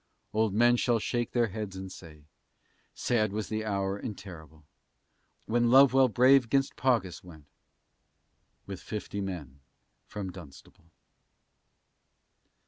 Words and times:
Old 0.33 0.55
men 0.55 0.77
shall 0.77 0.97
shake 0.97 1.31
their 1.31 1.49
heads, 1.49 1.75
and 1.75 1.91
say, 1.91 2.23
Sad 2.95 3.31
was 3.31 3.49
the 3.49 3.63
hour 3.63 3.97
and 3.97 4.17
terrible, 4.17 4.65
When 5.45 5.69
Lovewell 5.69 6.07
brave 6.09 6.49
'gainst 6.49 6.75
Paugus 6.75 7.23
went, 7.23 7.45
With 8.65 8.81
fifty 8.81 9.21
men 9.21 9.59
from 10.07 10.31
Dunstable. 10.31 10.85